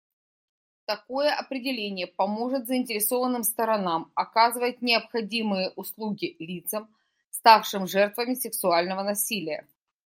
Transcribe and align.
Такое 0.85 1.31
определение 1.31 2.07
поможет 2.07 2.65
заинтересованным 2.65 3.43
сторонам 3.43 4.11
оказывать 4.15 4.81
необходимые 4.81 5.69
услуги 5.75 6.35
лицам, 6.39 6.89
ставшим 7.29 7.85
жертвами 7.85 8.33
сексуального 8.33 9.03
насилия. 9.03 9.67